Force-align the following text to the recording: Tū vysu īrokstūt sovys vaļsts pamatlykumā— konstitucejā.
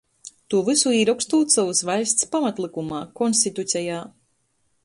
Tū 0.53 0.61
vysu 0.69 0.93
īrokstūt 0.99 1.53
sovys 1.57 1.83
vaļsts 1.91 2.27
pamatlykumā— 2.33 3.03
konstitucejā. 3.21 4.01